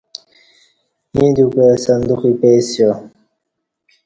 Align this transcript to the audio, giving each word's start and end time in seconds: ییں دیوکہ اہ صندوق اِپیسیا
ییں 1.15 1.31
دیوکہ 1.35 1.63
اہ 1.73 1.77
صندوق 1.85 2.21
اِپیسیا 2.29 2.89